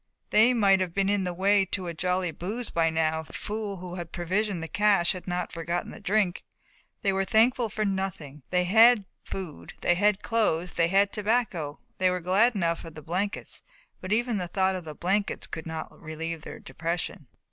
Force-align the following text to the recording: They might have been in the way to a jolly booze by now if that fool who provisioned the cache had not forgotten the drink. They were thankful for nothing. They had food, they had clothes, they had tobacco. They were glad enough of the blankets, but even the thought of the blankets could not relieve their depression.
They 0.31 0.55
might 0.55 0.79
have 0.79 0.95
been 0.95 1.09
in 1.09 1.25
the 1.25 1.31
way 1.33 1.63
to 1.65 1.85
a 1.85 1.93
jolly 1.93 2.31
booze 2.31 2.71
by 2.71 2.89
now 2.89 3.19
if 3.19 3.27
that 3.27 3.35
fool 3.35 3.77
who 3.77 4.03
provisioned 4.05 4.63
the 4.63 4.67
cache 4.67 5.11
had 5.11 5.27
not 5.27 5.51
forgotten 5.51 5.91
the 5.91 5.99
drink. 5.99 6.43
They 7.03 7.13
were 7.13 7.23
thankful 7.23 7.69
for 7.69 7.85
nothing. 7.85 8.41
They 8.49 8.63
had 8.63 9.05
food, 9.21 9.73
they 9.81 9.93
had 9.93 10.23
clothes, 10.23 10.71
they 10.71 10.87
had 10.87 11.13
tobacco. 11.13 11.77
They 11.99 12.09
were 12.09 12.19
glad 12.19 12.55
enough 12.55 12.83
of 12.83 12.95
the 12.95 13.03
blankets, 13.03 13.61
but 13.99 14.11
even 14.11 14.37
the 14.37 14.47
thought 14.47 14.73
of 14.73 14.85
the 14.85 14.95
blankets 14.95 15.45
could 15.45 15.67
not 15.67 15.91
relieve 16.01 16.41
their 16.41 16.57
depression. 16.59 17.27